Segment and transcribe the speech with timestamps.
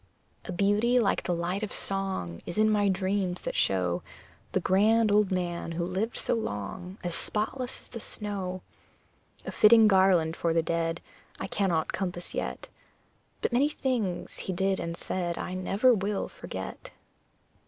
[0.45, 4.01] A beauty like the light of song Is in my dreams, that show
[4.51, 8.63] The grand old man who lived so long As spotless as the snow.
[9.45, 11.01] A fitting garland for the dead
[11.39, 12.67] I cannot compass yet;
[13.43, 16.89] But many things he did and said I never will forget.